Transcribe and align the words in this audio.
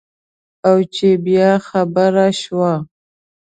او 0.69 0.77
چې 0.93 1.09
بیا 1.25 1.51
خبره 1.67 2.27
شوه. 2.41 2.73